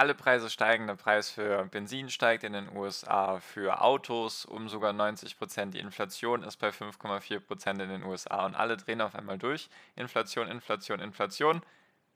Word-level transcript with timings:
Alle 0.00 0.14
Preise 0.14 0.48
steigen, 0.48 0.86
der 0.86 0.94
Preis 0.94 1.28
für 1.28 1.66
Benzin 1.66 2.08
steigt 2.08 2.42
in 2.42 2.54
den 2.54 2.74
USA, 2.74 3.38
für 3.38 3.82
Autos 3.82 4.46
um 4.46 4.70
sogar 4.70 4.94
90 4.94 5.36
Prozent. 5.36 5.74
Die 5.74 5.78
Inflation 5.78 6.42
ist 6.42 6.56
bei 6.56 6.70
5,4 6.70 7.40
Prozent 7.40 7.82
in 7.82 7.90
den 7.90 8.04
USA 8.04 8.46
und 8.46 8.54
alle 8.54 8.78
drehen 8.78 9.02
auf 9.02 9.14
einmal 9.14 9.36
durch. 9.36 9.68
Inflation, 9.96 10.48
Inflation, 10.48 11.00
Inflation. 11.00 11.60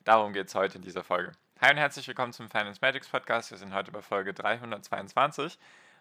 Darum 0.03 0.33
geht 0.33 0.49
es 0.49 0.55
heute 0.55 0.79
in 0.79 0.83
dieser 0.83 1.05
Folge. 1.05 1.33
Hi 1.61 1.73
und 1.73 1.77
herzlich 1.77 2.09
willkommen 2.09 2.33
zum 2.33 2.49
Finance 2.49 2.79
Magics 2.81 3.07
Podcast. 3.07 3.51
Wir 3.51 3.59
sind 3.59 3.75
heute 3.75 3.93
bei 3.93 4.01
Folge 4.01 4.33
322 4.33 5.59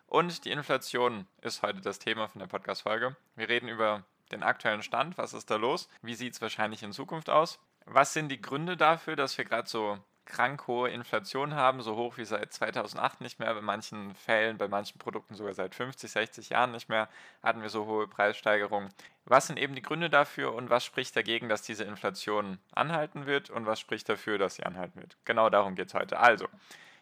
und 0.08 0.46
die 0.46 0.52
Inflation 0.52 1.28
ist 1.42 1.64
heute 1.64 1.82
das 1.82 2.00
Thema 2.00 2.30
von 2.30 2.40
der 2.40 2.48
Podcast-Folge. 2.48 3.18
Wir 3.36 3.50
reden 3.50 3.68
über 3.68 4.06
den 4.32 4.42
aktuellen 4.42 4.84
Stand, 4.84 5.18
was 5.18 5.34
ist 5.34 5.52
da 5.52 5.58
los, 5.58 5.90
wie 6.02 6.16
sieht 6.16 6.36
es 6.36 6.42
wahrscheinlich 6.42 6.82
in 6.82 6.94
Zukunft 6.94 7.30
aus, 7.30 7.60
was 7.84 8.14
sind 8.14 8.30
die 8.30 8.42
Gründe 8.42 8.78
dafür, 8.78 9.18
dass 9.18 9.38
wir 9.38 9.44
gerade 9.44 9.68
so 9.68 10.00
krank 10.26 10.68
hohe 10.68 10.90
Inflation 10.90 11.56
haben, 11.56 11.82
so 11.82 11.96
hoch 11.96 12.18
wie 12.18 12.26
seit 12.26 12.54
2008 12.54 13.22
nicht 13.22 13.40
mehr, 13.40 13.54
bei 13.54 13.62
manchen 13.62 14.16
Fällen, 14.16 14.58
bei 14.58 14.68
manchen 14.68 15.00
Produkten 15.00 15.36
sogar 15.36 15.54
seit 15.54 15.76
50, 15.76 16.12
60 16.12 16.50
Jahren 16.50 16.72
nicht 16.72 16.90
mehr, 16.90 17.10
hatten 17.42 17.62
wir 17.62 17.70
so 17.70 17.86
hohe 17.86 18.08
Preissteigerungen. 18.08 18.90
Was 19.26 19.48
sind 19.48 19.58
eben 19.60 19.76
die 19.76 19.82
Gründe 19.82 20.10
dafür 20.10 20.54
und 20.54 20.70
was 20.70 20.84
spricht 20.86 21.16
dagegen, 21.16 21.50
dass 21.50 21.62
diese 21.62 21.84
Inflation 21.84 22.60
anhalten 22.74 23.26
wird 23.26 23.50
und 23.50 23.66
was 23.66 23.80
spricht 23.80 24.10
dafür, 24.10 24.38
dass 24.38 24.56
sie 24.56 24.64
anhalten 24.64 25.00
wird? 25.00 25.18
Genau 25.26 25.50
darum 25.50 25.76
geht 25.76 25.88
es 25.88 25.94
heute. 25.94 26.20
Also, 26.20 26.48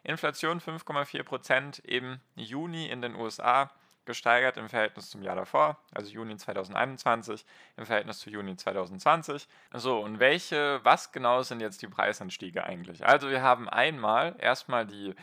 Inflation 0.03 0.59
5,4 0.59 1.23
Prozent 1.23 1.79
im 1.79 2.19
Juni 2.35 2.87
in 2.87 3.01
den 3.01 3.15
USA 3.15 3.69
gesteigert 4.05 4.57
im 4.57 4.69
Verhältnis 4.69 5.09
zum 5.09 5.21
Jahr 5.21 5.35
davor, 5.35 5.77
also 5.93 6.09
Juni 6.09 6.35
2021 6.35 7.45
im 7.77 7.85
Verhältnis 7.85 8.19
zu 8.19 8.29
Juni 8.29 8.55
2020. 8.55 9.47
So, 9.73 9.99
und 9.99 10.19
welche, 10.19 10.79
was 10.83 11.11
genau 11.11 11.43
sind 11.43 11.61
jetzt 11.61 11.81
die 11.81 11.87
Preisanstiege 11.87 12.63
eigentlich? 12.63 13.05
Also 13.05 13.29
wir 13.29 13.41
haben 13.41 13.69
einmal 13.69 14.35
erstmal 14.39 14.85
die 14.85 15.15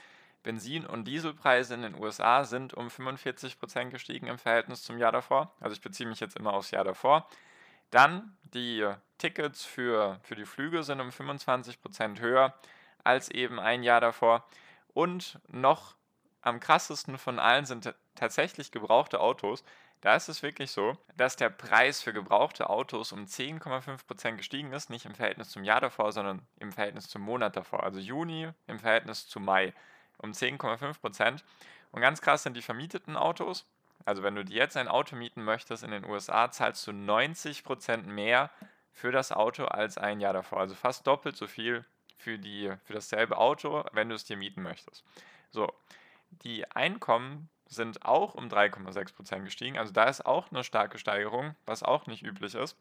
Benzin- 0.43 0.87
und 0.87 1.05
Dieselpreise 1.05 1.75
in 1.75 1.83
den 1.83 1.95
USA 1.95 2.45
sind 2.45 2.73
um 2.73 2.89
45% 2.89 3.91
gestiegen 3.91 4.29
im 4.29 4.39
Verhältnis 4.39 4.83
zum 4.83 4.99
Jahr 4.99 5.13
davor. 5.13 5.53
Also 5.61 5.75
ich 5.75 5.81
beziehe 5.81 6.09
mich 6.09 6.21
jetzt 6.21 6.37
immer 6.37 6.55
aufs 6.55 6.71
Jahr 6.71 6.85
davor. 6.85 7.29
Dann 7.91 8.37
die 8.43 8.89
Tickets 9.19 9.65
für, 9.65 10.21
für 10.23 10.37
die 10.37 10.45
Flüge 10.45 10.85
sind 10.85 11.01
um 11.01 11.09
25% 11.09 12.21
höher 12.21 12.55
als 13.05 13.31
eben 13.31 13.59
ein 13.59 13.83
Jahr 13.83 14.01
davor. 14.01 14.47
Und 14.95 15.39
noch 15.49 15.98
am 16.41 16.61
krassesten 16.61 17.19
von 17.19 17.39
allen 17.39 17.67
sind 17.67 17.95
tatsächlich 18.15 18.71
gebrauchte 18.71 19.21
Autos. 19.21 19.65
Da 20.01 20.15
ist 20.15 20.29
es 20.29 20.43
wirklich 20.43 20.71
so, 20.71 20.97
dass 21.17 21.35
der 21.35 21.51
Preis 21.51 22.01
für 22.03 22.13
gebrauchte 22.13 22.71
Autos 22.71 23.11
um 23.13 23.25
10,5% 23.25 24.37
gestiegen 24.37 24.73
ist, 24.73 24.91
nicht 24.91 25.07
im 25.07 25.15
Verhältnis 25.15 25.51
zum 25.51 25.65
Jahr 25.65 25.81
davor, 25.81 26.13
sondern 26.13 26.47
im 26.61 26.71
Verhältnis 26.71 27.09
zum 27.09 27.23
Monat 27.23 27.57
davor. 27.57 27.83
Also 27.83 27.99
Juni 27.99 28.49
im 28.69 28.79
Verhältnis 28.79 29.27
zu 29.27 29.41
Mai 29.41 29.75
um 30.19 30.31
10,5%. 30.31 31.43
Und 31.91 32.01
ganz 32.01 32.21
krass 32.21 32.45
sind 32.45 32.57
die 32.57 32.63
vermieteten 32.63 33.17
Autos. 33.17 33.67
Also 34.05 34.23
wenn 34.23 34.37
du 34.37 34.45
dir 34.45 34.57
jetzt 34.57 34.77
ein 34.77 34.89
Auto 34.89 35.17
mieten 35.17 35.43
möchtest 35.43 35.83
in 35.83 35.91
den 35.91 36.05
USA, 36.05 36.51
zahlst 36.51 36.87
du 36.87 36.93
90% 36.93 38.05
mehr 38.05 38.51
für 38.93 39.11
das 39.11 39.33
Auto 39.33 39.65
als 39.65 39.99
ein 39.99 40.21
Jahr 40.21 40.33
davor. 40.33 40.61
Also 40.61 40.75
fast 40.75 41.07
doppelt 41.07 41.37
so 41.37 41.47
viel 41.47 41.85
für, 42.17 42.39
die, 42.39 42.73
für 42.85 42.93
dasselbe 42.93 43.39
Auto, 43.39 43.85
wenn 43.93 44.09
du 44.09 44.15
es 44.15 44.25
dir 44.25 44.37
mieten 44.37 44.63
möchtest. 44.63 45.05
So, 45.51 45.73
die 46.31 46.71
Einkommen 46.71 47.49
sind 47.67 48.05
auch 48.05 48.35
um 48.35 48.49
3,6% 48.49 49.45
gestiegen. 49.45 49.79
Also 49.79 49.93
da 49.93 50.05
ist 50.05 50.25
auch 50.25 50.51
eine 50.51 50.65
starke 50.65 50.99
Steigerung, 50.99 51.55
was 51.67 51.83
auch 51.83 52.07
nicht 52.07 52.23
üblich 52.23 52.55
ist. 52.55 52.77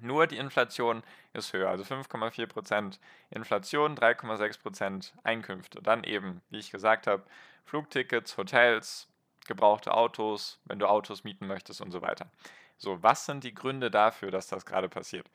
Nur 0.00 0.26
die 0.26 0.38
Inflation 0.38 1.02
ist 1.34 1.52
höher, 1.52 1.68
also 1.68 1.84
5,4% 1.84 2.98
Inflation, 3.30 3.94
3,6% 3.94 5.12
Einkünfte. 5.22 5.82
Dann 5.82 6.02
eben, 6.02 6.40
wie 6.48 6.58
ich 6.58 6.70
gesagt 6.70 7.06
habe, 7.06 7.24
Flugtickets, 7.64 8.36
Hotels, 8.38 9.08
gebrauchte 9.46 9.92
Autos, 9.92 10.58
wenn 10.64 10.78
du 10.78 10.86
Autos 10.88 11.24
mieten 11.24 11.46
möchtest 11.46 11.80
und 11.80 11.90
so 11.90 12.02
weiter. 12.02 12.30
So, 12.78 13.02
was 13.02 13.26
sind 13.26 13.44
die 13.44 13.54
Gründe 13.54 13.90
dafür, 13.90 14.30
dass 14.30 14.48
das 14.48 14.66
gerade 14.66 14.88
passiert? 14.88 15.30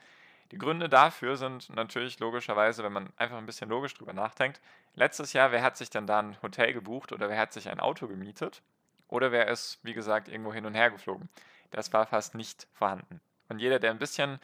Die 0.52 0.58
Gründe 0.58 0.88
dafür 0.88 1.36
sind 1.36 1.70
natürlich 1.76 2.20
logischerweise, 2.20 2.84
wenn 2.84 2.94
man 2.94 3.12
einfach 3.18 3.38
ein 3.38 3.46
bisschen 3.46 3.70
logisch 3.70 3.94
drüber 3.94 4.14
nachdenkt, 4.14 4.62
letztes 4.96 5.34
Jahr, 5.34 5.52
wer 5.52 5.62
hat 5.62 5.76
sich 5.76 5.90
denn 5.90 6.08
da 6.08 6.20
ein 6.20 6.42
Hotel 6.42 6.74
gebucht 6.74 7.12
oder 7.12 7.30
wer 7.30 7.38
hat 7.38 7.52
sich 7.52 7.70
ein 7.70 7.80
Auto 7.80 8.08
gemietet 8.08 8.62
oder 9.08 9.32
wer 9.32 9.48
ist, 9.48 9.80
wie 9.84 9.94
gesagt, 9.94 10.30
irgendwo 10.30 10.54
hin 10.54 10.66
und 10.66 10.74
her 10.74 10.90
geflogen? 10.90 11.30
Das 11.72 11.92
war 11.92 12.06
fast 12.06 12.34
nicht 12.36 12.68
vorhanden. 12.74 13.20
Und 13.50 13.60
jeder, 13.60 13.80
der 13.80 13.92
ein 13.92 14.00
bisschen 14.00 14.40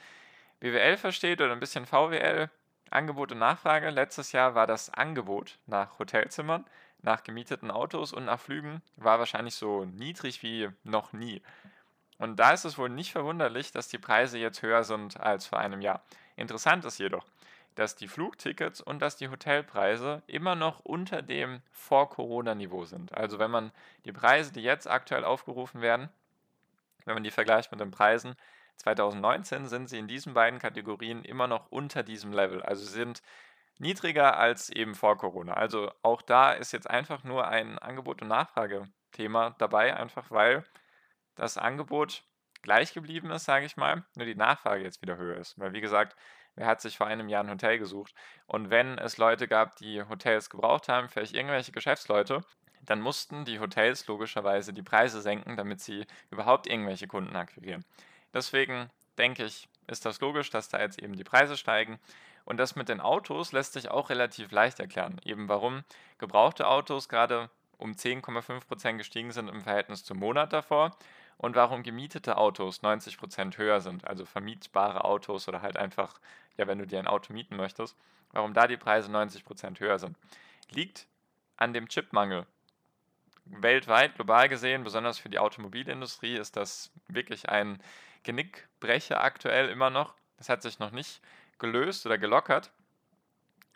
BWL 0.60 0.98
versteht 0.98 1.42
oder 1.42 1.54
ein 1.54 1.60
bisschen 1.60 1.86
VWL, 1.86 2.50
Angebot 2.90 3.32
und 3.32 3.40
Nachfrage, 3.40 3.90
letztes 3.90 4.34
Jahr 4.34 4.56
war 4.56 4.68
das 4.68 4.90
Angebot 4.90 5.58
nach 5.66 6.00
Hotelzimmern, 6.00 6.66
nach 7.02 7.24
gemieteten 7.24 7.72
Autos 7.72 8.14
und 8.14 8.26
nach 8.26 8.40
Flügen 8.40 8.82
war 8.96 9.20
wahrscheinlich 9.20 9.56
so 9.56 9.86
niedrig 9.86 10.44
wie 10.44 10.70
noch 10.84 11.12
nie. 11.12 11.42
Und 12.24 12.38
da 12.38 12.54
ist 12.54 12.64
es 12.64 12.78
wohl 12.78 12.88
nicht 12.88 13.12
verwunderlich, 13.12 13.74
dass 13.74 13.90
die 13.90 13.98
Preise 13.98 14.38
jetzt 14.38 14.62
höher 14.62 14.86
sind 14.86 15.20
als 15.20 15.46
vor 15.46 15.60
einem 15.60 15.82
Jahr. 15.82 16.02
Interessant 16.38 16.86
ist 16.86 16.98
jedoch, 16.98 17.26
dass 17.76 17.98
die 17.98 18.08
Flugtickets 18.08 18.80
und 18.80 19.02
dass 19.02 19.18
die 19.18 19.28
Hotelpreise 19.28 20.24
immer 20.26 20.56
noch 20.56 20.80
unter 20.86 21.22
dem 21.22 21.62
Vor-Corona-Niveau 21.74 22.86
sind. 22.86 23.14
Also 23.14 23.40
wenn 23.40 23.52
man 23.52 23.74
die 24.06 24.14
Preise, 24.14 24.54
die 24.54 24.62
jetzt 24.62 24.90
aktuell 24.90 25.26
aufgerufen 25.26 25.82
werden, 25.82 26.08
wenn 27.04 27.16
man 27.16 27.26
die 27.26 27.30
vergleicht 27.30 27.72
mit 27.72 27.82
den 27.82 27.92
Preisen 27.92 28.38
2019, 28.78 29.68
sind 29.68 29.90
sie 29.90 30.00
in 30.00 30.08
diesen 30.08 30.34
beiden 30.34 30.60
Kategorien 30.60 31.26
immer 31.26 31.48
noch 31.48 31.74
unter 31.74 32.04
diesem 32.04 32.32
Level. 32.32 32.64
Also 32.64 32.86
sind 32.86 33.22
niedriger 33.80 34.38
als 34.38 34.70
eben 34.70 34.96
vor 34.96 35.18
Corona. 35.18 35.56
Also 35.56 35.92
auch 36.04 36.22
da 36.22 36.54
ist 36.54 36.72
jetzt 36.72 36.90
einfach 36.90 37.26
nur 37.26 37.50
ein 37.50 37.80
Angebot- 37.80 38.22
und 38.22 38.30
Nachfragethema 38.30 39.56
dabei, 39.58 39.98
einfach 39.98 40.32
weil 40.32 40.64
das 41.36 41.58
Angebot 41.58 42.24
gleich 42.62 42.94
geblieben 42.94 43.30
ist, 43.32 43.46
sage 43.46 43.66
ich 43.66 43.78
mal, 43.78 44.04
nur 44.16 44.26
die 44.26 44.36
Nachfrage 44.36 44.84
jetzt 44.84 45.02
wieder 45.02 45.18
höher 45.18 45.38
ist. 45.38 45.60
Weil 45.60 45.74
wie 45.74 45.82
gesagt, 45.82 46.16
wer 46.56 46.66
hat 46.66 46.82
sich 46.82 46.98
vor 46.98 47.08
einem 47.08 47.30
Jahr 47.30 47.44
ein 47.44 47.50
Hotel 47.50 47.78
gesucht? 47.78 48.14
Und 48.48 48.70
wenn 48.70 48.98
es 48.98 49.18
Leute 49.18 49.48
gab, 49.48 49.76
die 49.76 50.02
Hotels 50.02 50.50
gebraucht 50.50 50.90
haben, 50.90 51.10
vielleicht 51.10 51.36
irgendwelche 51.36 51.72
Geschäftsleute, 51.72 52.42
dann 52.82 53.02
mussten 53.02 53.46
die 53.46 53.60
Hotels 53.60 54.08
logischerweise 54.08 54.74
die 54.74 54.82
Preise 54.82 55.22
senken, 55.22 55.56
damit 55.56 55.82
sie 55.82 56.06
überhaupt 56.32 56.68
irgendwelche 56.68 57.08
Kunden 57.08 57.36
akquirieren. 57.36 57.86
Deswegen 58.34 58.90
denke 59.18 59.46
ich, 59.46 59.70
ist 59.88 60.06
das 60.06 60.20
logisch, 60.22 60.50
dass 60.50 60.70
da 60.70 60.80
jetzt 60.80 61.02
eben 61.02 61.16
die 61.16 61.24
Preise 61.24 61.58
steigen. 61.58 62.00
Und 62.46 62.58
das 62.58 62.76
mit 62.76 62.90
den 62.90 63.00
Autos 63.00 63.52
lässt 63.52 63.74
sich 63.74 63.90
auch 63.90 64.10
relativ 64.10 64.52
leicht 64.52 64.80
erklären. 64.80 65.20
Eben 65.24 65.48
warum 65.48 65.84
gebrauchte 66.18 66.68
Autos 66.68 67.08
gerade 67.08 67.50
um 67.78 67.92
10,5% 67.92 68.98
gestiegen 68.98 69.32
sind 69.32 69.50
im 69.50 69.62
Verhältnis 69.62 70.04
zum 70.04 70.20
Monat 70.20 70.52
davor 70.52 70.98
und 71.38 71.56
warum 71.56 71.84
gemietete 71.84 72.38
Autos 72.38 72.82
90% 72.82 73.58
höher 73.58 73.82
sind, 73.82 74.06
also 74.06 74.26
vermietbare 74.26 75.04
Autos 75.04 75.48
oder 75.48 75.62
halt 75.62 75.78
einfach, 75.78 76.20
ja, 76.58 76.68
wenn 76.68 76.80
du 76.80 76.88
dir 76.88 77.00
ein 77.00 77.08
Auto 77.08 77.34
mieten 77.34 77.56
möchtest, 77.56 77.96
warum 78.32 78.54
da 78.54 78.68
die 78.68 78.78
Preise 78.78 79.12
90% 79.12 79.80
höher 79.80 80.00
sind. 80.00 80.18
Liegt 80.70 81.08
an 81.58 81.74
dem 81.74 81.88
Chipmangel. 81.88 82.46
Weltweit, 83.46 84.16
global 84.16 84.48
gesehen, 84.48 84.84
besonders 84.84 85.20
für 85.20 85.30
die 85.30 85.40
Automobilindustrie, 85.40 86.36
ist 86.36 86.56
das 86.56 86.92
wirklich 87.08 87.50
ein 87.50 87.82
Genickbrecher 88.24 89.22
aktuell 89.22 89.70
immer 89.70 89.90
noch. 89.90 90.16
Das 90.38 90.50
hat 90.50 90.62
sich 90.62 90.80
noch 90.80 90.92
nicht 90.92 91.22
gelöst 91.60 92.06
oder 92.06 92.18
gelockert. 92.18 92.72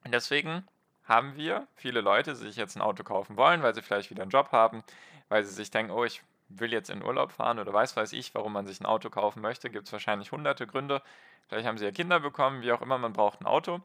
Und 0.03 0.13
deswegen 0.13 0.65
haben 1.03 1.35
wir 1.35 1.67
viele 1.75 2.01
Leute, 2.01 2.31
die 2.31 2.39
sich 2.39 2.55
jetzt 2.55 2.75
ein 2.75 2.81
Auto 2.81 3.03
kaufen 3.03 3.37
wollen, 3.37 3.61
weil 3.61 3.75
sie 3.75 3.81
vielleicht 3.81 4.09
wieder 4.09 4.23
einen 4.23 4.31
Job 4.31 4.51
haben, 4.51 4.83
weil 5.29 5.43
sie 5.43 5.53
sich 5.53 5.71
denken, 5.71 5.91
oh, 5.91 6.03
ich 6.03 6.21
will 6.49 6.71
jetzt 6.71 6.89
in 6.89 7.03
Urlaub 7.03 7.31
fahren 7.31 7.59
oder 7.59 7.73
weiß 7.73 7.95
weiß 7.95 8.13
ich, 8.13 8.33
warum 8.35 8.53
man 8.53 8.67
sich 8.67 8.79
ein 8.79 8.85
Auto 8.85 9.09
kaufen 9.09 9.41
möchte, 9.41 9.69
gibt 9.69 9.87
es 9.87 9.93
wahrscheinlich 9.93 10.31
hunderte 10.31 10.67
Gründe. 10.67 11.01
Vielleicht 11.47 11.67
haben 11.67 11.77
sie 11.77 11.85
ja 11.85 11.91
Kinder 11.91 12.19
bekommen, 12.19 12.61
wie 12.61 12.71
auch 12.71 12.81
immer, 12.81 12.97
man 12.97 13.13
braucht 13.13 13.41
ein 13.41 13.45
Auto. 13.45 13.81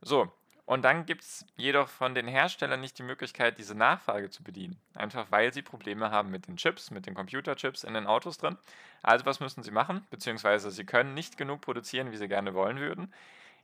So, 0.00 0.30
und 0.64 0.82
dann 0.82 1.06
gibt 1.06 1.22
es 1.22 1.44
jedoch 1.56 1.88
von 1.88 2.14
den 2.14 2.28
Herstellern 2.28 2.80
nicht 2.80 2.98
die 2.98 3.02
Möglichkeit, 3.02 3.58
diese 3.58 3.74
Nachfrage 3.74 4.30
zu 4.30 4.42
bedienen. 4.42 4.80
Einfach 4.94 5.26
weil 5.30 5.52
sie 5.52 5.62
Probleme 5.62 6.10
haben 6.10 6.30
mit 6.30 6.46
den 6.46 6.56
Chips, 6.56 6.90
mit 6.90 7.06
den 7.06 7.14
Computerchips 7.14 7.84
in 7.84 7.94
den 7.94 8.06
Autos 8.06 8.38
drin. 8.38 8.56
Also 9.02 9.26
was 9.26 9.40
müssen 9.40 9.62
sie 9.62 9.72
machen? 9.72 10.06
Beziehungsweise 10.10 10.70
sie 10.70 10.84
können 10.84 11.14
nicht 11.14 11.36
genug 11.36 11.60
produzieren, 11.60 12.12
wie 12.12 12.16
sie 12.16 12.28
gerne 12.28 12.54
wollen 12.54 12.78
würden. 12.78 13.12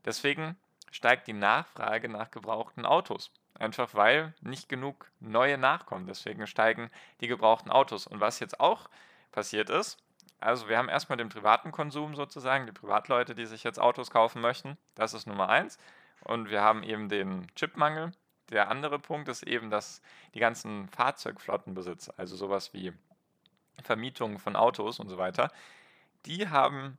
Deswegen 0.05 0.57
steigt 0.91 1.27
die 1.27 1.33
Nachfrage 1.33 2.09
nach 2.09 2.31
gebrauchten 2.31 2.87
Autos. 2.87 3.31
Einfach 3.59 3.95
weil 3.95 4.35
nicht 4.41 4.69
genug 4.69 5.11
neue 5.21 5.59
nachkommen. 5.59 6.07
Deswegen 6.07 6.47
steigen 6.47 6.91
die 7.21 7.29
gebrauchten 7.29 7.71
Autos. 7.71 8.07
Und 8.07 8.21
was 8.21 8.41
jetzt 8.41 8.61
auch 8.61 8.89
passiert 9.33 9.69
ist, 9.71 9.99
also 10.41 10.69
wir 10.69 10.79
haben 10.79 10.89
erstmal 10.89 11.17
den 11.17 11.29
privaten 11.29 11.73
Konsum 11.73 12.15
sozusagen, 12.15 12.67
die 12.67 12.73
Privatleute, 12.73 13.35
die 13.35 13.47
sich 13.47 13.65
jetzt 13.65 13.81
Autos 13.81 14.11
kaufen 14.11 14.41
möchten. 14.41 14.79
Das 14.95 15.15
ist 15.15 15.27
Nummer 15.27 15.49
eins. 15.49 15.79
Und 16.23 16.51
wir 16.51 16.63
haben 16.63 16.83
eben 16.83 17.09
den 17.09 17.49
Chipmangel. 17.57 18.13
Der 18.51 18.71
andere 18.71 18.99
Punkt 18.99 19.29
ist 19.29 19.43
eben, 19.43 19.71
dass 19.71 20.01
die 20.35 20.41
ganzen 20.41 20.89
Fahrzeugflottenbesitzer, 20.89 22.15
also 22.17 22.37
sowas 22.37 22.73
wie 22.73 22.93
Vermietung 23.83 24.39
von 24.39 24.57
Autos 24.57 25.01
und 25.01 25.09
so 25.09 25.19
weiter, 25.19 25.51
die 26.25 26.49
haben 26.49 26.99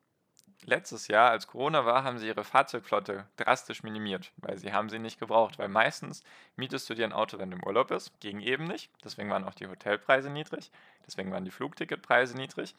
letztes 0.66 1.08
Jahr, 1.08 1.32
als 1.32 1.48
Corona 1.48 1.86
war, 1.86 2.04
haben 2.04 2.18
sie 2.18 2.28
ihre 2.28 2.44
Fahrzeugflotte 2.44 3.26
drastisch 3.38 3.84
minimiert, 3.84 4.32
weil 4.38 4.58
sie 4.58 4.74
haben 4.74 4.90
sie 4.90 5.00
nicht 5.00 5.20
gebraucht, 5.20 5.58
weil 5.60 5.70
meistens 5.70 6.24
mietest 6.56 6.90
du 6.90 6.96
dir 6.96 7.06
ein 7.06 7.14
Auto, 7.14 7.40
wenn 7.40 7.52
du 7.52 7.58
im 7.58 7.64
Urlaub 7.64 7.88
bist, 7.90 8.20
ging 8.20 8.40
eben 8.40 8.66
nicht, 8.66 8.92
deswegen 9.04 9.30
waren 9.30 9.46
auch 9.46 9.54
die 9.54 9.68
Hotelpreise 9.68 10.30
niedrig, 10.30 10.72
deswegen 11.06 11.32
waren 11.32 11.46
die 11.46 11.52
Flugticketpreise 11.52 12.36
niedrig. 12.36 12.76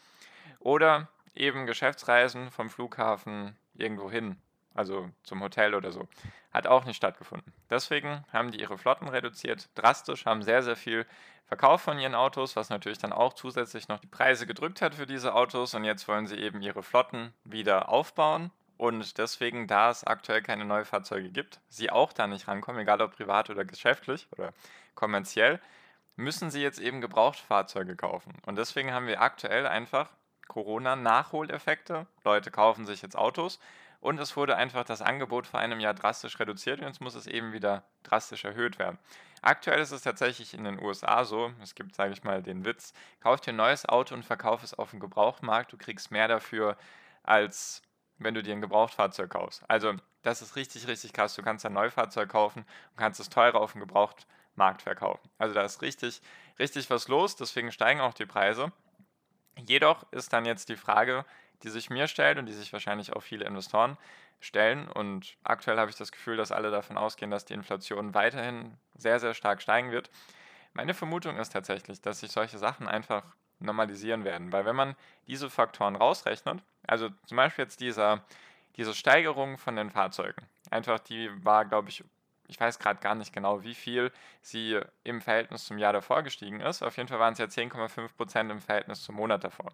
Oder 0.58 1.08
eben 1.34 1.66
Geschäftsreisen 1.66 2.50
vom 2.50 2.70
Flughafen 2.70 3.56
irgendwo 3.74 4.10
hin, 4.10 4.36
also 4.74 5.10
zum 5.22 5.42
Hotel 5.42 5.74
oder 5.74 5.90
so, 5.92 6.08
hat 6.52 6.66
auch 6.66 6.84
nicht 6.84 6.96
stattgefunden. 6.96 7.52
Deswegen 7.68 8.24
haben 8.32 8.50
die 8.50 8.60
ihre 8.60 8.78
Flotten 8.78 9.08
reduziert, 9.08 9.68
drastisch, 9.74 10.26
haben 10.26 10.42
sehr, 10.42 10.62
sehr 10.62 10.76
viel 10.76 11.06
Verkauf 11.46 11.80
von 11.82 11.98
ihren 11.98 12.14
Autos, 12.14 12.54
was 12.54 12.70
natürlich 12.70 12.98
dann 12.98 13.12
auch 13.12 13.32
zusätzlich 13.32 13.88
noch 13.88 13.98
die 13.98 14.06
Preise 14.06 14.46
gedrückt 14.46 14.80
hat 14.82 14.94
für 14.94 15.06
diese 15.06 15.34
Autos. 15.34 15.74
Und 15.74 15.84
jetzt 15.84 16.06
wollen 16.06 16.28
sie 16.28 16.36
eben 16.36 16.62
ihre 16.62 16.82
Flotten 16.82 17.34
wieder 17.44 17.88
aufbauen. 17.88 18.52
Und 18.76 19.18
deswegen, 19.18 19.66
da 19.66 19.90
es 19.90 20.04
aktuell 20.04 20.42
keine 20.42 20.64
Neufahrzeuge 20.64 21.30
gibt, 21.30 21.60
sie 21.68 21.90
auch 21.90 22.12
da 22.12 22.26
nicht 22.26 22.46
rankommen, 22.46 22.80
egal 22.80 23.02
ob 23.02 23.16
privat 23.16 23.50
oder 23.50 23.64
geschäftlich 23.64 24.28
oder 24.30 24.52
kommerziell, 24.94 25.60
müssen 26.16 26.50
sie 26.50 26.62
jetzt 26.62 26.78
eben 26.78 27.00
Gebrauchtfahrzeuge 27.00 27.96
kaufen. 27.96 28.32
Und 28.46 28.56
deswegen 28.56 28.92
haben 28.92 29.06
wir 29.06 29.20
aktuell 29.20 29.66
einfach 29.66 30.08
Corona-Nachholeffekte. 30.48 32.06
Leute 32.24 32.50
kaufen 32.50 32.86
sich 32.86 33.02
jetzt 33.02 33.16
Autos 33.18 33.58
und 34.00 34.18
es 34.18 34.36
wurde 34.36 34.56
einfach 34.56 34.84
das 34.84 35.02
Angebot 35.02 35.46
vor 35.46 35.60
einem 35.60 35.80
Jahr 35.80 35.94
drastisch 35.94 36.38
reduziert 36.40 36.80
und 36.80 36.86
jetzt 36.86 37.00
muss 37.00 37.14
es 37.14 37.26
eben 37.26 37.52
wieder 37.52 37.84
drastisch 38.02 38.44
erhöht 38.44 38.78
werden. 38.78 38.98
Aktuell 39.42 39.80
ist 39.80 39.92
es 39.92 40.02
tatsächlich 40.02 40.54
in 40.54 40.64
den 40.64 40.82
USA 40.82 41.24
so, 41.24 41.52
es 41.62 41.74
gibt, 41.74 41.94
sage 41.94 42.12
ich 42.12 42.24
mal, 42.24 42.42
den 42.42 42.64
Witz, 42.64 42.92
kauf 43.20 43.40
dir 43.40 43.52
ein 43.52 43.56
neues 43.56 43.86
Auto 43.86 44.14
und 44.14 44.24
verkauf 44.24 44.62
es 44.62 44.74
auf 44.74 44.90
dem 44.90 45.00
Gebrauchtmarkt, 45.00 45.72
du 45.72 45.76
kriegst 45.76 46.10
mehr 46.10 46.28
dafür, 46.28 46.76
als 47.22 47.82
wenn 48.18 48.34
du 48.34 48.42
dir 48.42 48.52
ein 48.52 48.60
Gebrauchtfahrzeug 48.60 49.30
kaufst. 49.30 49.62
Also 49.68 49.94
das 50.22 50.42
ist 50.42 50.56
richtig, 50.56 50.86
richtig 50.86 51.12
krass. 51.12 51.34
Du 51.34 51.42
kannst 51.42 51.64
ein 51.64 51.72
Neufahrzeug 51.72 52.28
kaufen 52.28 52.60
und 52.90 52.96
kannst 52.98 53.20
es 53.20 53.30
teurer 53.30 53.60
auf 53.60 53.72
dem 53.72 53.80
Gebrauchtmarkt 53.80 54.82
verkaufen. 54.82 55.28
Also 55.38 55.54
da 55.54 55.62
ist 55.62 55.82
richtig, 55.82 56.20
richtig 56.58 56.90
was 56.90 57.08
los, 57.08 57.36
deswegen 57.36 57.72
steigen 57.72 58.00
auch 58.00 58.14
die 58.14 58.26
Preise. 58.26 58.72
Jedoch 59.56 60.04
ist 60.12 60.32
dann 60.32 60.44
jetzt 60.44 60.68
die 60.68 60.76
Frage, 60.76 61.24
die 61.62 61.68
sich 61.68 61.90
mir 61.90 62.08
stellt 62.08 62.38
und 62.38 62.46
die 62.46 62.52
sich 62.52 62.72
wahrscheinlich 62.72 63.12
auch 63.12 63.22
viele 63.22 63.44
Investoren 63.44 63.96
stellen. 64.40 64.88
Und 64.88 65.36
aktuell 65.44 65.78
habe 65.78 65.90
ich 65.90 65.96
das 65.96 66.12
Gefühl, 66.12 66.36
dass 66.36 66.52
alle 66.52 66.70
davon 66.70 66.96
ausgehen, 66.96 67.30
dass 67.30 67.44
die 67.44 67.54
Inflation 67.54 68.14
weiterhin 68.14 68.76
sehr, 68.96 69.20
sehr 69.20 69.34
stark 69.34 69.62
steigen 69.62 69.90
wird. 69.90 70.10
Meine 70.72 70.94
Vermutung 70.94 71.36
ist 71.36 71.52
tatsächlich, 71.52 72.00
dass 72.00 72.20
sich 72.20 72.30
solche 72.30 72.58
Sachen 72.58 72.88
einfach 72.88 73.24
normalisieren 73.58 74.24
werden, 74.24 74.52
weil 74.52 74.64
wenn 74.64 74.76
man 74.76 74.96
diese 75.26 75.50
Faktoren 75.50 75.96
rausrechnet, 75.96 76.62
also 76.86 77.10
zum 77.26 77.36
Beispiel 77.36 77.64
jetzt 77.64 77.80
dieser, 77.80 78.24
diese 78.76 78.94
Steigerung 78.94 79.58
von 79.58 79.76
den 79.76 79.90
Fahrzeugen, 79.90 80.46
einfach 80.70 80.98
die 80.98 81.30
war, 81.44 81.66
glaube 81.66 81.90
ich, 81.90 82.02
ich 82.48 82.58
weiß 82.58 82.78
gerade 82.78 83.00
gar 83.00 83.14
nicht 83.14 83.32
genau, 83.32 83.62
wie 83.62 83.74
viel 83.74 84.10
sie 84.42 84.80
im 85.04 85.20
Verhältnis 85.20 85.66
zum 85.66 85.78
Jahr 85.78 85.92
davor 85.92 86.22
gestiegen 86.22 86.60
ist. 86.60 86.82
Auf 86.82 86.96
jeden 86.96 87.08
Fall 87.08 87.20
waren 87.20 87.34
es 87.34 87.38
ja 87.38 87.46
10,5 87.46 88.16
Prozent 88.16 88.50
im 88.50 88.60
Verhältnis 88.60 89.02
zum 89.02 89.16
Monat 89.16 89.44
davor. 89.44 89.72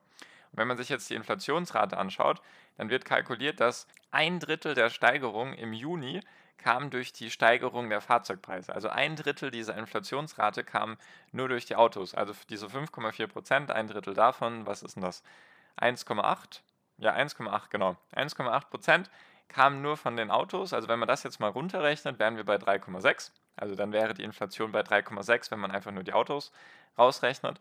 Und 0.52 0.58
wenn 0.58 0.68
man 0.68 0.76
sich 0.76 0.88
jetzt 0.88 1.10
die 1.10 1.14
Inflationsrate 1.14 1.96
anschaut, 1.96 2.40
dann 2.76 2.90
wird 2.90 3.04
kalkuliert, 3.04 3.60
dass 3.60 3.86
ein 4.10 4.38
Drittel 4.40 4.74
der 4.74 4.90
Steigerung 4.90 5.54
im 5.54 5.72
Juni 5.72 6.20
kam 6.58 6.90
durch 6.90 7.12
die 7.12 7.30
Steigerung 7.30 7.90
der 7.90 8.00
Fahrzeugpreise. 8.00 8.74
Also 8.74 8.88
ein 8.88 9.16
Drittel 9.16 9.50
dieser 9.50 9.76
Inflationsrate 9.76 10.64
kam 10.64 10.96
nur 11.32 11.48
durch 11.48 11.66
die 11.66 11.76
Autos. 11.76 12.14
Also 12.14 12.32
diese 12.48 12.66
5,4 12.66 13.26
Prozent, 13.26 13.70
ein 13.70 13.86
Drittel 13.86 14.14
davon, 14.14 14.66
was 14.66 14.82
ist 14.82 14.96
denn 14.96 15.02
das? 15.02 15.22
1,8? 15.78 16.60
Ja, 16.98 17.14
1,8, 17.14 17.68
genau. 17.70 17.96
1,8 18.14 18.70
Prozent 18.70 19.10
kamen 19.48 19.82
nur 19.82 19.96
von 19.96 20.16
den 20.16 20.30
Autos. 20.30 20.72
Also 20.72 20.88
wenn 20.88 20.98
man 20.98 21.08
das 21.08 21.22
jetzt 21.22 21.40
mal 21.40 21.50
runterrechnet, 21.50 22.18
wären 22.18 22.36
wir 22.36 22.44
bei 22.44 22.56
3,6. 22.56 23.32
Also 23.56 23.74
dann 23.74 23.92
wäre 23.92 24.14
die 24.14 24.24
Inflation 24.24 24.72
bei 24.72 24.80
3,6, 24.80 25.50
wenn 25.50 25.60
man 25.60 25.70
einfach 25.70 25.92
nur 25.92 26.04
die 26.04 26.12
Autos 26.12 26.52
rausrechnet. 26.98 27.60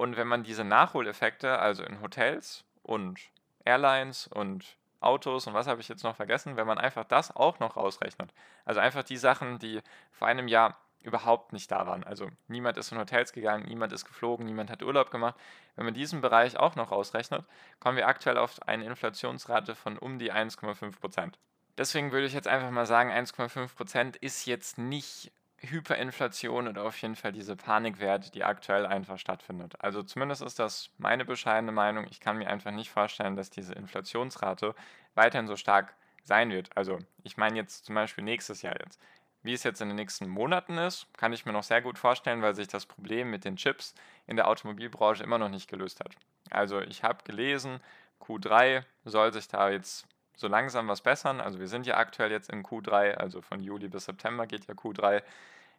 Und 0.00 0.16
wenn 0.16 0.28
man 0.28 0.44
diese 0.44 0.64
Nachholeffekte, 0.64 1.58
also 1.58 1.84
in 1.84 2.00
Hotels 2.00 2.64
und 2.82 3.20
Airlines 3.66 4.28
und 4.28 4.78
Autos 5.00 5.46
und 5.46 5.52
was 5.52 5.66
habe 5.66 5.82
ich 5.82 5.90
jetzt 5.90 6.04
noch 6.04 6.16
vergessen, 6.16 6.56
wenn 6.56 6.66
man 6.66 6.78
einfach 6.78 7.04
das 7.04 7.36
auch 7.36 7.58
noch 7.58 7.76
rausrechnet, 7.76 8.32
also 8.64 8.80
einfach 8.80 9.02
die 9.02 9.18
Sachen, 9.18 9.58
die 9.58 9.82
vor 10.10 10.26
einem 10.26 10.48
Jahr 10.48 10.78
überhaupt 11.02 11.52
nicht 11.52 11.70
da 11.70 11.86
waren. 11.86 12.02
Also 12.02 12.30
niemand 12.48 12.78
ist 12.78 12.90
in 12.92 12.98
Hotels 12.98 13.34
gegangen, 13.34 13.66
niemand 13.66 13.92
ist 13.92 14.06
geflogen, 14.06 14.46
niemand 14.46 14.70
hat 14.70 14.82
Urlaub 14.82 15.10
gemacht. 15.10 15.34
Wenn 15.76 15.84
man 15.84 15.92
diesen 15.92 16.22
Bereich 16.22 16.56
auch 16.56 16.76
noch 16.76 16.92
rausrechnet, 16.92 17.44
kommen 17.78 17.98
wir 17.98 18.08
aktuell 18.08 18.38
auf 18.38 18.66
eine 18.66 18.86
Inflationsrate 18.86 19.74
von 19.74 19.98
um 19.98 20.18
die 20.18 20.32
1,5 20.32 20.98
Prozent. 20.98 21.38
Deswegen 21.76 22.10
würde 22.10 22.26
ich 22.26 22.32
jetzt 22.32 22.48
einfach 22.48 22.70
mal 22.70 22.86
sagen, 22.86 23.10
1,5 23.10 23.76
Prozent 23.76 24.16
ist 24.16 24.46
jetzt 24.46 24.78
nicht 24.78 25.30
Hyperinflation 25.60 26.68
oder 26.68 26.84
auf 26.84 27.00
jeden 27.02 27.16
Fall 27.16 27.32
diese 27.32 27.56
Panikwerte, 27.56 28.30
die 28.30 28.44
aktuell 28.44 28.86
einfach 28.86 29.18
stattfindet. 29.18 29.74
Also 29.78 30.02
zumindest 30.02 30.42
ist 30.42 30.58
das 30.58 30.90
meine 30.98 31.24
bescheidene 31.24 31.72
Meinung. 31.72 32.06
Ich 32.10 32.20
kann 32.20 32.38
mir 32.38 32.48
einfach 32.48 32.70
nicht 32.70 32.90
vorstellen, 32.90 33.36
dass 33.36 33.50
diese 33.50 33.74
Inflationsrate 33.74 34.74
weiterhin 35.14 35.46
so 35.46 35.56
stark 35.56 35.94
sein 36.24 36.50
wird. 36.50 36.74
Also 36.76 36.98
ich 37.22 37.36
meine 37.36 37.56
jetzt 37.56 37.84
zum 37.84 37.94
Beispiel 37.94 38.24
nächstes 38.24 38.62
Jahr 38.62 38.78
jetzt. 38.80 38.98
Wie 39.42 39.54
es 39.54 39.62
jetzt 39.62 39.80
in 39.80 39.88
den 39.88 39.96
nächsten 39.96 40.28
Monaten 40.28 40.76
ist, 40.76 41.06
kann 41.16 41.32
ich 41.32 41.46
mir 41.46 41.52
noch 41.52 41.62
sehr 41.62 41.80
gut 41.80 41.98
vorstellen, 41.98 42.42
weil 42.42 42.54
sich 42.54 42.68
das 42.68 42.84
Problem 42.84 43.30
mit 43.30 43.44
den 43.44 43.56
Chips 43.56 43.94
in 44.26 44.36
der 44.36 44.48
Automobilbranche 44.48 45.22
immer 45.22 45.38
noch 45.38 45.48
nicht 45.48 45.68
gelöst 45.68 46.00
hat. 46.00 46.14
Also 46.50 46.80
ich 46.80 47.02
habe 47.02 47.24
gelesen, 47.24 47.80
Q3 48.20 48.84
soll 49.04 49.32
sich 49.32 49.48
da 49.48 49.70
jetzt 49.70 50.06
so 50.36 50.48
langsam 50.48 50.88
was 50.88 51.00
bessern. 51.00 51.40
Also 51.40 51.58
wir 51.58 51.68
sind 51.68 51.86
ja 51.86 51.96
aktuell 51.96 52.30
jetzt 52.30 52.50
in 52.50 52.62
Q3, 52.62 53.14
also 53.14 53.42
von 53.42 53.60
Juli 53.60 53.88
bis 53.88 54.06
September 54.06 54.46
geht 54.46 54.66
ja 54.66 54.74
Q3. 54.74 55.22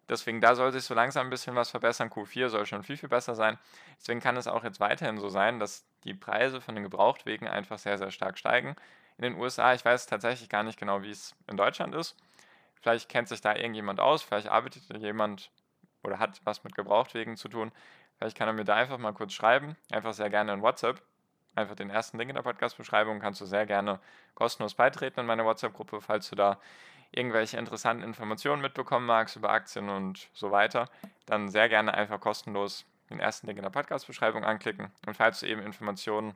Deswegen 0.10 0.42
da 0.42 0.56
soll 0.56 0.72
sich 0.72 0.84
so 0.84 0.94
langsam 0.94 1.28
ein 1.28 1.30
bisschen 1.30 1.56
was 1.56 1.70
verbessern. 1.70 2.10
Q4 2.10 2.50
soll 2.50 2.66
schon 2.66 2.84
viel, 2.84 2.98
viel 2.98 3.10
besser 3.10 3.36
sein. 3.36 3.58
Deswegen 3.98 4.20
kann 4.20 4.36
es 4.38 4.48
auch 4.48 4.64
jetzt 4.64 4.80
weiterhin 4.80 5.18
so 5.18 5.30
sein, 5.30 5.60
dass 5.60 5.86
die 6.04 6.14
Preise 6.14 6.60
von 6.60 6.76
den 6.76 6.84
Gebrauchtwegen 6.84 7.48
einfach 7.48 7.78
sehr, 7.80 7.98
sehr 7.98 8.12
stark 8.12 8.38
steigen. 8.38 8.76
In 9.18 9.24
den 9.24 9.36
USA, 9.36 9.74
ich 9.74 9.86
weiß 9.86 10.08
tatsächlich 10.08 10.50
gar 10.50 10.64
nicht 10.64 10.80
genau, 10.80 11.04
wie 11.04 11.12
es 11.12 11.36
in 11.48 11.58
Deutschland 11.58 11.96
ist. 11.96 12.18
Vielleicht 12.82 13.10
kennt 13.10 13.30
sich 13.30 13.42
da 13.42 13.56
irgendjemand 13.56 14.00
aus, 14.00 14.24
vielleicht 14.24 14.48
arbeitet 14.48 14.84
jemand 14.98 15.52
oder 16.04 16.18
hat 16.18 16.42
was 16.44 16.64
mit 16.64 16.76
Gebrauchtwegen 16.76 17.38
zu 17.38 17.48
tun. 17.48 17.72
Vielleicht 18.18 18.36
kann 18.36 18.48
er 18.48 18.54
mir 18.54 18.66
da 18.66 18.76
einfach 18.76 18.98
mal 18.98 19.14
kurz 19.14 19.34
schreiben. 19.34 19.78
Einfach 19.92 20.14
sehr 20.14 20.30
gerne 20.30 20.54
in 20.54 20.62
WhatsApp 20.62 21.02
einfach 21.56 21.76
den 21.76 21.90
ersten 21.90 22.18
Link 22.18 22.30
in 22.30 22.36
der 22.36 22.44
Podcast-Beschreibung. 22.44 23.20
Kannst 23.20 23.42
du 23.42 23.46
sehr 23.46 23.66
gerne 23.66 24.00
kostenlos 24.36 24.74
beitreten 24.74 25.22
in 25.22 25.26
meine 25.26 25.46
WhatsApp-Gruppe, 25.46 26.02
falls 26.02 26.30
du 26.30 26.36
da 26.36 26.60
irgendwelche 27.12 27.58
interessanten 27.58 28.04
Informationen 28.04 28.62
mitbekommen 28.62 29.06
magst 29.06 29.36
über 29.36 29.50
Aktien 29.50 29.90
und 29.90 30.30
so 30.34 30.52
weiter. 30.52 30.90
Dann 31.26 31.50
sehr 31.50 31.68
gerne 31.70 31.94
einfach 31.94 32.20
kostenlos 32.20 32.86
den 33.10 33.20
ersten 33.20 33.48
Link 33.48 33.58
in 33.58 33.64
der 33.64 33.70
Podcast-Beschreibung 33.70 34.46
anklicken. 34.46 34.92
Und 35.06 35.16
falls 35.16 35.42
du 35.42 35.48
eben 35.48 35.62
Informationen 35.62 36.36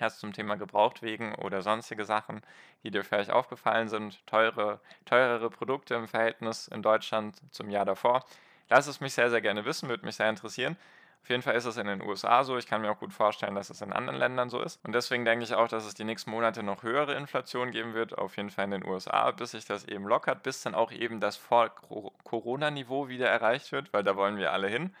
hast 0.00 0.20
zum 0.20 0.32
Thema 0.32 0.56
Gebrauchtwegen 0.56 1.34
oder 1.34 1.62
sonstige 1.62 2.04
Sachen, 2.04 2.40
die 2.82 2.90
dir 2.90 3.04
vielleicht 3.04 3.30
aufgefallen 3.30 3.88
sind, 3.88 4.24
teure, 4.26 4.80
teurere 5.04 5.50
Produkte 5.50 5.94
im 5.94 6.08
Verhältnis 6.08 6.68
in 6.68 6.82
Deutschland 6.82 7.40
zum 7.50 7.68
Jahr 7.68 7.84
davor, 7.84 8.24
lass 8.70 8.86
es 8.86 9.00
mich 9.00 9.12
sehr, 9.12 9.28
sehr 9.28 9.42
gerne 9.42 9.64
wissen, 9.64 9.88
würde 9.88 10.06
mich 10.06 10.16
sehr 10.16 10.30
interessieren. 10.30 10.76
Auf 11.22 11.28
jeden 11.28 11.42
Fall 11.42 11.54
ist 11.54 11.66
es 11.66 11.76
in 11.76 11.86
den 11.86 12.02
USA 12.02 12.44
so. 12.44 12.56
Ich 12.56 12.66
kann 12.66 12.80
mir 12.80 12.90
auch 12.90 12.98
gut 12.98 13.12
vorstellen, 13.12 13.54
dass 13.54 13.70
es 13.70 13.82
in 13.82 13.92
anderen 13.92 14.18
Ländern 14.18 14.48
so 14.50 14.60
ist. 14.60 14.80
Und 14.84 14.94
deswegen 14.94 15.24
denke 15.24 15.44
ich 15.44 15.54
auch, 15.54 15.68
dass 15.68 15.84
es 15.84 15.94
die 15.94 16.04
nächsten 16.04 16.30
Monate 16.30 16.62
noch 16.62 16.82
höhere 16.82 17.14
Inflation 17.14 17.70
geben 17.70 17.94
wird. 17.94 18.16
Auf 18.16 18.36
jeden 18.36 18.50
Fall 18.50 18.64
in 18.64 18.70
den 18.72 18.86
USA, 18.86 19.30
bis 19.30 19.52
sich 19.52 19.64
das 19.64 19.84
eben 19.84 20.06
lockert, 20.06 20.42
bis 20.42 20.62
dann 20.62 20.74
auch 20.74 20.92
eben 20.92 21.20
das 21.20 21.36
Vor-Corona-Niveau 21.36 23.08
wieder 23.08 23.28
erreicht 23.28 23.70
wird, 23.70 23.92
weil 23.92 24.02
da 24.02 24.16
wollen 24.16 24.38
wir 24.38 24.52
alle 24.52 24.68
hin. 24.68 24.94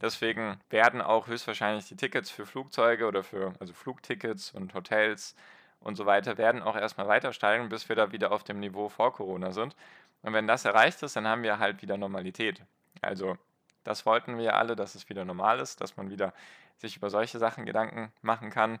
Deswegen 0.00 0.58
werden 0.68 1.00
auch 1.00 1.28
höchstwahrscheinlich 1.28 1.86
die 1.86 1.96
Tickets 1.96 2.28
für 2.28 2.44
Flugzeuge 2.44 3.06
oder 3.06 3.22
für, 3.22 3.54
also 3.60 3.72
Flugtickets 3.72 4.50
und 4.50 4.74
Hotels 4.74 5.36
und 5.78 5.94
so 5.94 6.06
weiter, 6.06 6.38
werden 6.38 6.60
auch 6.60 6.76
erstmal 6.76 7.06
weiter 7.06 7.32
steigen, 7.32 7.68
bis 7.68 7.88
wir 7.88 7.94
da 7.94 8.10
wieder 8.10 8.32
auf 8.32 8.42
dem 8.42 8.58
Niveau 8.58 8.88
vor 8.88 9.12
Corona 9.12 9.52
sind. 9.52 9.76
Und 10.22 10.32
wenn 10.32 10.48
das 10.48 10.64
erreicht 10.64 11.02
ist, 11.04 11.14
dann 11.14 11.28
haben 11.28 11.44
wir 11.44 11.60
halt 11.60 11.82
wieder 11.82 11.96
Normalität. 11.96 12.62
Also 13.00 13.36
das 13.84 14.06
wollten 14.06 14.38
wir 14.38 14.56
alle, 14.56 14.76
dass 14.76 14.94
es 14.94 15.08
wieder 15.08 15.24
normal 15.24 15.60
ist, 15.60 15.80
dass 15.80 15.96
man 15.96 16.10
wieder 16.10 16.32
sich 16.78 16.96
über 16.96 17.10
solche 17.10 17.38
Sachen 17.38 17.64
Gedanken 17.66 18.12
machen 18.22 18.50
kann, 18.50 18.80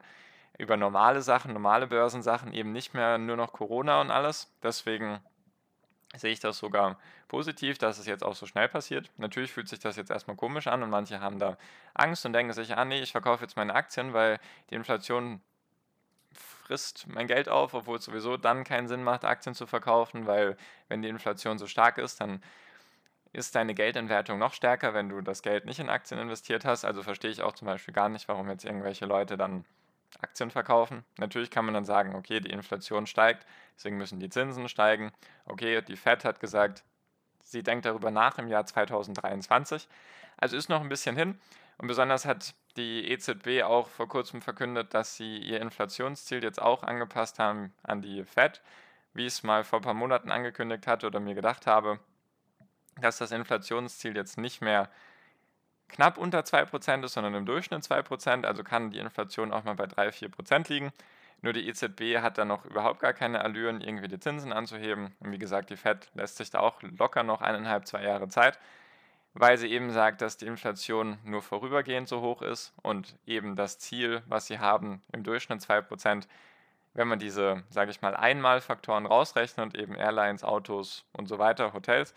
über 0.58 0.76
normale 0.76 1.22
Sachen, 1.22 1.52
normale 1.52 1.86
Börsensachen, 1.86 2.52
eben 2.52 2.72
nicht 2.72 2.94
mehr 2.94 3.18
nur 3.18 3.36
noch 3.36 3.52
Corona 3.52 4.00
und 4.00 4.10
alles. 4.10 4.52
Deswegen 4.62 5.20
sehe 6.14 6.32
ich 6.32 6.40
das 6.40 6.58
sogar 6.58 6.98
positiv, 7.28 7.78
dass 7.78 7.98
es 7.98 8.06
jetzt 8.06 8.22
auch 8.22 8.34
so 8.34 8.46
schnell 8.46 8.68
passiert. 8.68 9.10
Natürlich 9.16 9.52
fühlt 9.52 9.68
sich 9.68 9.78
das 9.78 9.96
jetzt 9.96 10.10
erstmal 10.10 10.36
komisch 10.36 10.66
an 10.66 10.82
und 10.82 10.90
manche 10.90 11.20
haben 11.20 11.38
da 11.38 11.56
Angst 11.94 12.26
und 12.26 12.34
denken 12.34 12.52
sich, 12.52 12.76
ah 12.76 12.84
nee, 12.84 13.00
ich 13.00 13.12
verkaufe 13.12 13.42
jetzt 13.42 13.56
meine 13.56 13.74
Aktien, 13.74 14.12
weil 14.12 14.38
die 14.70 14.74
Inflation 14.74 15.40
frisst 16.34 17.06
mein 17.08 17.26
Geld 17.26 17.48
auf, 17.48 17.74
obwohl 17.74 17.98
es 17.98 18.04
sowieso 18.04 18.36
dann 18.36 18.64
keinen 18.64 18.88
Sinn 18.88 19.02
macht, 19.02 19.24
Aktien 19.24 19.54
zu 19.54 19.66
verkaufen, 19.66 20.26
weil 20.26 20.56
wenn 20.88 21.02
die 21.02 21.08
Inflation 21.08 21.58
so 21.58 21.66
stark 21.66 21.98
ist, 21.98 22.20
dann 22.20 22.42
ist 23.32 23.54
deine 23.54 23.74
Geldentwertung 23.74 24.38
noch 24.38 24.52
stärker, 24.52 24.94
wenn 24.94 25.08
du 25.08 25.20
das 25.20 25.42
Geld 25.42 25.64
nicht 25.64 25.78
in 25.78 25.88
Aktien 25.88 26.20
investiert 26.20 26.64
hast. 26.64 26.84
Also 26.84 27.02
verstehe 27.02 27.30
ich 27.30 27.42
auch 27.42 27.52
zum 27.52 27.66
Beispiel 27.66 27.94
gar 27.94 28.08
nicht, 28.08 28.28
warum 28.28 28.48
jetzt 28.50 28.64
irgendwelche 28.64 29.06
Leute 29.06 29.36
dann 29.36 29.64
Aktien 30.20 30.50
verkaufen. 30.50 31.04
Natürlich 31.16 31.50
kann 31.50 31.64
man 31.64 31.74
dann 31.74 31.86
sagen, 31.86 32.14
okay, 32.14 32.40
die 32.40 32.50
Inflation 32.50 33.06
steigt, 33.06 33.46
deswegen 33.76 33.96
müssen 33.96 34.20
die 34.20 34.28
Zinsen 34.28 34.68
steigen. 34.68 35.12
Okay, 35.46 35.80
die 35.80 35.96
Fed 35.96 36.24
hat 36.24 36.40
gesagt, 36.40 36.84
sie 37.40 37.62
denkt 37.62 37.86
darüber 37.86 38.10
nach 38.10 38.38
im 38.38 38.48
Jahr 38.48 38.66
2023. 38.66 39.88
Also 40.36 40.56
ist 40.56 40.68
noch 40.68 40.82
ein 40.82 40.88
bisschen 40.90 41.16
hin. 41.16 41.38
Und 41.78 41.88
besonders 41.88 42.26
hat 42.26 42.54
die 42.76 43.10
EZB 43.10 43.62
auch 43.64 43.88
vor 43.88 44.08
kurzem 44.08 44.42
verkündet, 44.42 44.92
dass 44.92 45.16
sie 45.16 45.38
ihr 45.38 45.60
Inflationsziel 45.60 46.42
jetzt 46.42 46.60
auch 46.60 46.82
angepasst 46.82 47.38
haben 47.38 47.72
an 47.82 48.02
die 48.02 48.24
Fed, 48.24 48.62
wie 49.14 49.26
ich 49.26 49.34
es 49.34 49.42
mal 49.42 49.64
vor 49.64 49.78
ein 49.78 49.82
paar 49.82 49.94
Monaten 49.94 50.30
angekündigt 50.30 50.86
hatte 50.86 51.06
oder 51.06 51.20
mir 51.20 51.34
gedacht 51.34 51.66
habe, 51.66 51.98
dass 53.00 53.18
das 53.18 53.32
Inflationsziel 53.32 54.16
jetzt 54.16 54.38
nicht 54.38 54.60
mehr 54.60 54.88
knapp 55.88 56.18
unter 56.18 56.40
2% 56.40 57.04
ist, 57.04 57.12
sondern 57.12 57.34
im 57.34 57.46
Durchschnitt 57.46 57.82
2%, 57.82 58.44
also 58.44 58.64
kann 58.64 58.90
die 58.90 58.98
Inflation 58.98 59.52
auch 59.52 59.64
mal 59.64 59.74
bei 59.74 59.84
3-4% 59.84 60.68
liegen. 60.68 60.92
Nur 61.42 61.52
die 61.52 61.68
EZB 61.68 62.22
hat 62.22 62.38
da 62.38 62.44
noch 62.44 62.64
überhaupt 62.64 63.00
gar 63.00 63.12
keine 63.12 63.42
Allüren, 63.42 63.80
irgendwie 63.80 64.08
die 64.08 64.20
Zinsen 64.20 64.52
anzuheben. 64.52 65.14
Und 65.20 65.32
wie 65.32 65.38
gesagt, 65.38 65.70
die 65.70 65.76
Fed 65.76 66.08
lässt 66.14 66.36
sich 66.36 66.50
da 66.50 66.60
auch 66.60 66.80
locker 66.82 67.24
noch 67.24 67.42
eineinhalb, 67.42 67.86
zwei 67.86 68.02
Jahre 68.04 68.28
Zeit, 68.28 68.58
weil 69.34 69.58
sie 69.58 69.68
eben 69.68 69.90
sagt, 69.90 70.20
dass 70.22 70.36
die 70.36 70.46
Inflation 70.46 71.18
nur 71.24 71.42
vorübergehend 71.42 72.08
so 72.08 72.20
hoch 72.20 72.42
ist 72.42 72.72
und 72.82 73.16
eben 73.26 73.56
das 73.56 73.78
Ziel, 73.78 74.22
was 74.26 74.46
sie 74.46 74.60
haben, 74.60 75.02
im 75.12 75.24
Durchschnitt 75.24 75.60
2%, 75.60 76.28
wenn 76.94 77.08
man 77.08 77.18
diese, 77.18 77.64
sage 77.70 77.90
ich 77.90 78.02
mal, 78.02 78.14
Einmalfaktoren 78.14 79.06
rausrechnet, 79.06 79.74
eben 79.74 79.96
Airlines, 79.96 80.44
Autos 80.44 81.04
und 81.12 81.26
so 81.26 81.38
weiter, 81.38 81.72
Hotels, 81.72 82.14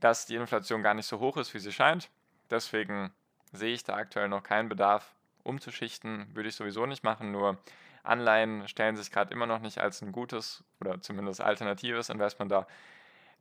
dass 0.00 0.26
die 0.26 0.36
Inflation 0.36 0.82
gar 0.82 0.94
nicht 0.94 1.06
so 1.06 1.18
hoch 1.18 1.36
ist, 1.36 1.54
wie 1.54 1.58
sie 1.58 1.72
scheint. 1.72 2.10
Deswegen 2.50 3.12
sehe 3.52 3.74
ich 3.74 3.84
da 3.84 3.94
aktuell 3.94 4.28
noch 4.28 4.42
keinen 4.42 4.68
Bedarf 4.68 5.14
umzuschichten, 5.42 6.26
würde 6.34 6.48
ich 6.48 6.56
sowieso 6.56 6.86
nicht 6.86 7.04
machen, 7.04 7.32
nur 7.32 7.58
Anleihen 8.02 8.66
stellen 8.68 8.96
sich 8.96 9.10
gerade 9.10 9.32
immer 9.32 9.46
noch 9.46 9.60
nicht 9.60 9.78
als 9.78 10.02
ein 10.02 10.12
gutes 10.12 10.64
oder 10.80 11.00
zumindest 11.00 11.40
alternatives 11.40 12.08
Investment 12.08 12.50
dar. 12.50 12.66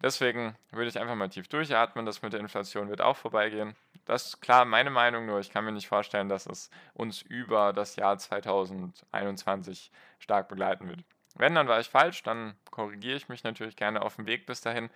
Deswegen 0.01 0.55
würde 0.71 0.89
ich 0.89 0.99
einfach 0.99 1.15
mal 1.15 1.29
tief 1.29 1.47
durchatmen, 1.47 2.05
das 2.05 2.21
mit 2.21 2.33
der 2.33 2.39
Inflation 2.39 2.89
wird 2.89 3.01
auch 3.01 3.17
vorbeigehen. 3.17 3.75
Das 4.05 4.27
ist 4.27 4.41
klar 4.41 4.63
meine 4.65 4.91
Meinung, 4.91 5.25
nur 5.25 5.39
ich 5.39 5.49
kann 5.49 5.65
mir 5.65 5.71
nicht 5.71 5.87
vorstellen, 5.87 6.29
dass 6.29 6.45
es 6.45 6.69
uns 6.93 7.23
über 7.23 7.73
das 7.73 7.95
Jahr 7.95 8.17
2021 8.17 9.91
stark 10.19 10.49
begleiten 10.49 10.87
wird. 10.87 10.99
Wenn, 11.35 11.55
dann 11.55 11.67
war 11.67 11.79
ich 11.79 11.89
falsch, 11.89 12.23
dann 12.23 12.55
korrigiere 12.71 13.17
ich 13.17 13.29
mich 13.29 13.43
natürlich 13.43 13.75
gerne 13.75 14.01
auf 14.01 14.15
dem 14.15 14.27
Weg 14.27 14.45
bis 14.45 14.61
dahin. 14.61 14.89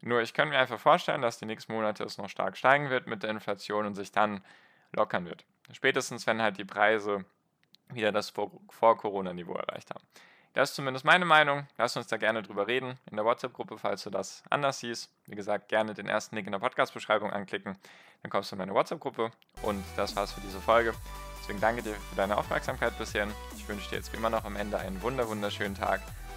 Nur 0.00 0.20
ich 0.20 0.32
kann 0.32 0.48
mir 0.48 0.58
einfach 0.58 0.78
vorstellen, 0.78 1.22
dass 1.22 1.38
die 1.38 1.46
nächsten 1.46 1.72
Monate 1.72 2.04
es 2.04 2.18
noch 2.18 2.28
stark 2.28 2.56
steigen 2.56 2.90
wird 2.90 3.06
mit 3.06 3.22
der 3.22 3.30
Inflation 3.30 3.86
und 3.86 3.94
sich 3.94 4.12
dann 4.12 4.42
lockern 4.92 5.26
wird. 5.26 5.44
Spätestens, 5.72 6.26
wenn 6.26 6.40
halt 6.40 6.56
die 6.56 6.64
Preise 6.64 7.24
wieder 7.90 8.12
das 8.12 8.30
Vor-Corona-Niveau 8.30 9.54
erreicht 9.54 9.90
haben. 9.90 10.04
Das 10.54 10.70
ist 10.70 10.76
zumindest 10.76 11.04
meine 11.04 11.24
Meinung. 11.24 11.66
Lass 11.76 11.96
uns 11.96 12.06
da 12.06 12.16
gerne 12.16 12.42
drüber 12.42 12.66
reden 12.66 12.98
in 13.10 13.16
der 13.16 13.24
WhatsApp-Gruppe, 13.24 13.78
falls 13.78 14.02
du 14.02 14.10
das 14.10 14.42
anders 14.50 14.80
siehst. 14.80 15.10
Wie 15.26 15.36
gesagt, 15.36 15.68
gerne 15.68 15.94
den 15.94 16.08
ersten 16.08 16.34
Link 16.36 16.46
in 16.46 16.52
der 16.52 16.58
Podcast-Beschreibung 16.58 17.30
anklicken. 17.30 17.76
Dann 18.22 18.30
kommst 18.30 18.50
du 18.50 18.56
in 18.56 18.58
meine 18.58 18.74
WhatsApp-Gruppe. 18.74 19.30
Und 19.62 19.84
das 19.96 20.16
war's 20.16 20.32
für 20.32 20.40
diese 20.40 20.60
Folge. 20.60 20.94
Deswegen 21.40 21.60
danke 21.60 21.82
dir 21.82 21.94
für 21.94 22.16
deine 22.16 22.36
Aufmerksamkeit 22.36 22.96
bisher. 22.98 23.28
Ich 23.56 23.68
wünsche 23.68 23.88
dir 23.90 23.96
jetzt 23.96 24.12
wie 24.12 24.16
immer 24.16 24.30
noch 24.30 24.44
am 24.44 24.56
Ende 24.56 24.78
einen 24.78 25.00
wunder 25.02 25.28
wunderschönen 25.28 25.74
Tag, 25.74 26.00